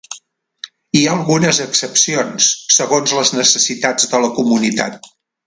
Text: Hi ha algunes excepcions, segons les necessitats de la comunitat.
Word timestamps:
Hi 0.99 1.01
ha 1.01 1.11
algunes 1.15 1.59
excepcions, 1.65 2.47
segons 2.77 3.15
les 3.19 3.33
necessitats 3.41 4.11
de 4.15 4.25
la 4.25 4.33
comunitat. 4.41 4.99